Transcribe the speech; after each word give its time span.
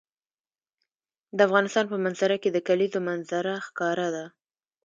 د 1.37 1.39
افغانستان 1.47 1.85
په 1.91 1.97
منظره 2.05 2.35
کې 2.41 2.49
د 2.53 2.57
کلیزو 2.67 2.99
منظره 3.09 3.53
ښکاره 3.67 4.07
ده. 4.15 4.25